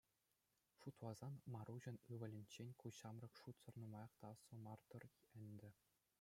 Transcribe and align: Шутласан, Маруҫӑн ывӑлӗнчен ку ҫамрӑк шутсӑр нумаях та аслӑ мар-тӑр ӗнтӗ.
Шутласан, 0.83 1.35
Маруҫӑн 1.55 1.97
ывӑлӗнчен 2.17 2.69
ку 2.81 2.87
ҫамрӑк 3.01 3.33
шутсӑр 3.43 3.75
нумаях 3.85 4.11
та 4.23 4.35
аслӑ 4.35 4.55
мар-тӑр 4.67 5.03
ӗнтӗ. 5.45 5.71